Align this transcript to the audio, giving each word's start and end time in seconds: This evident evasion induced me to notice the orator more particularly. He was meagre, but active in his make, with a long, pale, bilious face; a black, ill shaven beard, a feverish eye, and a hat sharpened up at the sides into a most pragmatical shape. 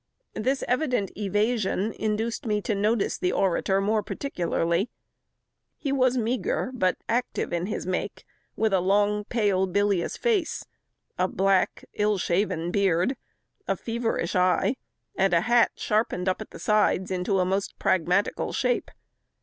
This 0.33 0.63
evident 0.67 1.11
evasion 1.15 1.93
induced 1.93 2.47
me 2.47 2.59
to 2.63 2.73
notice 2.73 3.19
the 3.19 3.31
orator 3.31 3.79
more 3.79 4.01
particularly. 4.01 4.89
He 5.77 5.91
was 5.91 6.17
meagre, 6.17 6.71
but 6.73 6.97
active 7.07 7.53
in 7.53 7.67
his 7.67 7.85
make, 7.85 8.25
with 8.55 8.73
a 8.73 8.79
long, 8.79 9.25
pale, 9.25 9.67
bilious 9.67 10.17
face; 10.17 10.65
a 11.19 11.27
black, 11.27 11.85
ill 11.93 12.17
shaven 12.17 12.71
beard, 12.71 13.15
a 13.67 13.75
feverish 13.77 14.35
eye, 14.35 14.77
and 15.15 15.35
a 15.35 15.41
hat 15.41 15.73
sharpened 15.75 16.27
up 16.27 16.41
at 16.41 16.49
the 16.49 16.57
sides 16.57 17.11
into 17.11 17.37
a 17.37 17.45
most 17.45 17.77
pragmatical 17.77 18.51
shape. 18.53 18.89